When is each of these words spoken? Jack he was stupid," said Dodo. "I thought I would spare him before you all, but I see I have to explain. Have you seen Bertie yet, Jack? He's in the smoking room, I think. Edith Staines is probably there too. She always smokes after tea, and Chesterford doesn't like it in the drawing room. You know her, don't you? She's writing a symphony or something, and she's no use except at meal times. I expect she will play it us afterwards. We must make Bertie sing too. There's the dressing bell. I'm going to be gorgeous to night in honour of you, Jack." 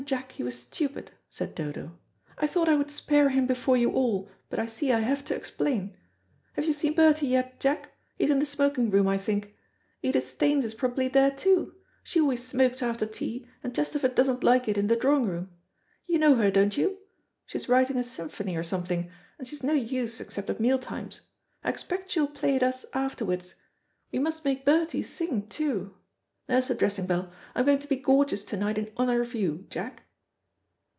Jack 0.03 0.31
he 0.31 0.41
was 0.41 0.57
stupid," 0.59 1.11
said 1.29 1.53
Dodo. 1.53 1.91
"I 2.39 2.47
thought 2.47 2.67
I 2.67 2.73
would 2.73 2.89
spare 2.89 3.29
him 3.29 3.45
before 3.45 3.77
you 3.77 3.91
all, 3.91 4.31
but 4.49 4.57
I 4.57 4.65
see 4.65 4.91
I 4.91 4.99
have 5.01 5.23
to 5.25 5.35
explain. 5.35 5.95
Have 6.53 6.65
you 6.65 6.73
seen 6.73 6.95
Bertie 6.95 7.27
yet, 7.27 7.59
Jack? 7.59 7.91
He's 8.17 8.31
in 8.31 8.39
the 8.39 8.47
smoking 8.47 8.89
room, 8.89 9.07
I 9.07 9.19
think. 9.19 9.53
Edith 10.01 10.27
Staines 10.27 10.65
is 10.65 10.73
probably 10.73 11.07
there 11.07 11.29
too. 11.29 11.75
She 12.01 12.19
always 12.19 12.43
smokes 12.43 12.81
after 12.81 13.05
tea, 13.05 13.45
and 13.63 13.75
Chesterford 13.75 14.15
doesn't 14.15 14.43
like 14.43 14.67
it 14.67 14.75
in 14.75 14.87
the 14.87 14.95
drawing 14.95 15.27
room. 15.27 15.49
You 16.07 16.17
know 16.17 16.33
her, 16.33 16.49
don't 16.49 16.75
you? 16.75 16.97
She's 17.45 17.69
writing 17.69 17.97
a 17.97 18.03
symphony 18.03 18.57
or 18.57 18.63
something, 18.63 19.07
and 19.37 19.47
she's 19.47 19.61
no 19.61 19.73
use 19.73 20.19
except 20.19 20.49
at 20.49 20.59
meal 20.59 20.79
times. 20.79 21.21
I 21.63 21.69
expect 21.69 22.09
she 22.09 22.21
will 22.21 22.27
play 22.27 22.55
it 22.55 22.63
us 22.63 22.87
afterwards. 22.93 23.53
We 24.11 24.17
must 24.17 24.43
make 24.45 24.65
Bertie 24.65 25.03
sing 25.03 25.45
too. 25.47 25.95
There's 26.47 26.67
the 26.67 26.75
dressing 26.75 27.05
bell. 27.05 27.31
I'm 27.55 27.65
going 27.65 27.79
to 27.79 27.87
be 27.87 27.95
gorgeous 27.95 28.43
to 28.45 28.57
night 28.57 28.77
in 28.77 28.91
honour 28.97 29.21
of 29.21 29.33
you, 29.35 29.67
Jack." 29.69 30.03